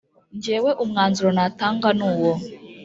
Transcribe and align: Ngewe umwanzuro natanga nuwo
Ngewe 0.37 0.71
umwanzuro 0.83 1.29
natanga 1.37 1.89
nuwo 1.97 2.31